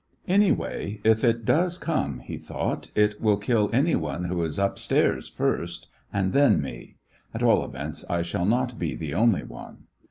"Anyway, 0.27 0.99
if 1.03 1.23
it 1.23 1.45
does 1.45 1.77
come," 1.77 2.21
he 2.21 2.35
thought, 2.35 2.89
"it 2.95 3.21
will 3.21 3.37
kill 3.37 3.69
any 3.71 3.93
one 3.93 4.23
who 4.25 4.41
is 4.41 4.57
upstairs 4.57 5.27
first, 5.27 5.89
and 6.11 6.33
then 6.33 6.59
me; 6.59 6.95
at 7.35 7.43
all 7.43 7.63
events, 7.63 8.03
I 8.09 8.23
shall 8.23 8.45
not 8.45 8.79
be 8.79 8.95
the 8.95 9.13
only 9.13 9.43
one." 9.43 9.83